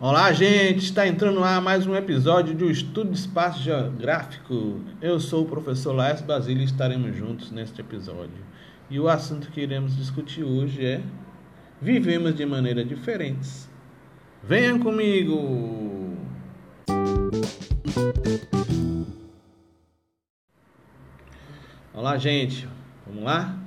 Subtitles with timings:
[0.00, 0.84] Olá, gente!
[0.84, 4.80] Está entrando lá mais um episódio do Estudo de Espaço Geográfico.
[5.02, 8.44] Eu sou o professor Laes Basílio e estaremos juntos neste episódio.
[8.88, 11.02] E o assunto que iremos discutir hoje é
[11.82, 13.68] Vivemos de maneiras diferentes.
[14.42, 16.16] Venham comigo!
[21.96, 22.68] Olá, gente!
[23.06, 23.58] Vamos lá?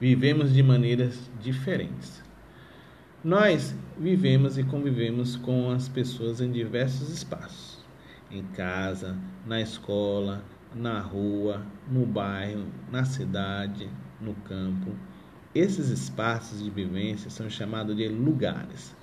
[0.00, 2.22] Vivemos de maneiras diferentes.
[3.22, 7.84] Nós vivemos e convivemos com as pessoas em diversos espaços,
[8.30, 9.14] em casa,
[9.46, 10.42] na escola,
[10.74, 13.86] na rua, no bairro, na cidade,
[14.18, 14.92] no campo.
[15.54, 18.96] Esses espaços de vivência são chamados de lugares.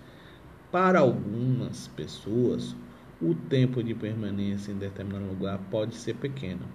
[0.71, 2.75] Para algumas pessoas,
[3.21, 6.65] o tempo de permanência em determinado lugar pode ser pequeno,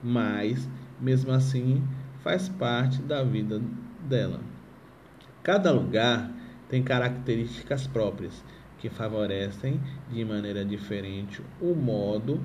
[0.00, 0.68] mas
[1.00, 1.82] mesmo assim
[2.22, 3.60] faz parte da vida
[4.08, 4.40] dela.
[5.42, 6.30] Cada lugar
[6.68, 8.44] tem características próprias
[8.78, 12.40] que favorecem de maneira diferente o modo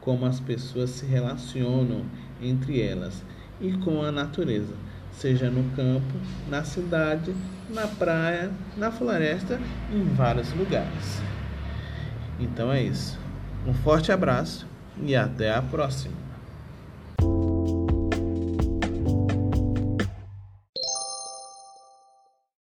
[0.00, 2.04] como as pessoas se relacionam
[2.40, 3.24] entre elas
[3.60, 4.74] e com a natureza,
[5.10, 6.14] seja no campo,
[6.48, 7.34] na cidade,
[7.68, 9.60] na praia, na floresta,
[9.92, 11.20] em vários lugares.
[12.38, 13.18] Então é isso.
[13.66, 14.66] Um forte abraço
[15.02, 16.25] e até a próxima.